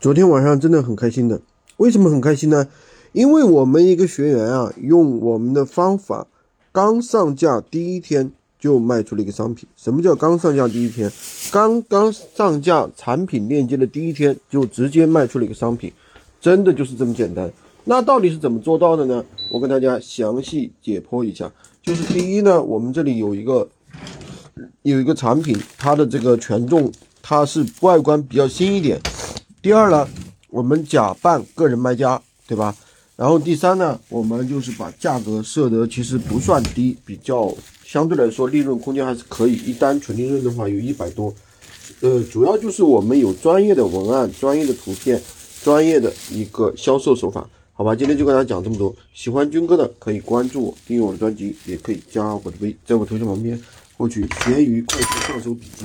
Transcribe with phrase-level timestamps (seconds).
[0.00, 1.42] 昨天晚上真的很开心的，
[1.76, 2.66] 为什么很开心呢？
[3.12, 6.26] 因为我们一个学员啊，用我们的方法，
[6.72, 9.68] 刚上架第一天就卖出了一个商品。
[9.76, 11.12] 什么叫刚上架第一天？
[11.52, 15.92] 刚刚上架产品链接的第一天就直接卖出了一个商品，
[16.40, 17.52] 真的就是这么简单。
[17.84, 19.22] 那到底是怎么做到的呢？
[19.52, 21.52] 我跟大家详细解剖一下。
[21.82, 23.68] 就是第一呢，我们这里有一个
[24.80, 26.90] 有一个产品，它的这个权重
[27.20, 28.98] 它是外观比较新一点。
[29.62, 30.08] 第二呢，
[30.48, 32.74] 我们假扮个人卖家，对吧？
[33.14, 39.56] 然后第三呢，我们就是把价格设得其实不算低，比较相对来说利润空间还是可以。
[39.56, 41.34] 一单纯利润的话有一百多，
[42.00, 45.20] 呃，主要就是我们有专业的文案、专业的图片、
[45.62, 47.94] 专业的一个销售手法，好吧？
[47.94, 48.96] 今天就跟大家讲这么多。
[49.12, 53.60] 喜欢军哥的可以关注我，订阅我的专辑，也可以加我的微，在我头像旁边
[53.98, 55.84] 获取闲鱼快速上手笔记。